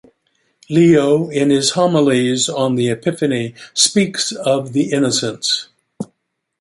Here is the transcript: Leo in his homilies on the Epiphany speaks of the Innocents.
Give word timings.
Leo 0.67 1.29
in 1.29 1.51
his 1.51 1.73
homilies 1.73 2.49
on 2.49 2.73
the 2.73 2.89
Epiphany 2.89 3.53
speaks 3.75 4.31
of 4.31 4.73
the 4.73 4.91
Innocents. 4.91 5.67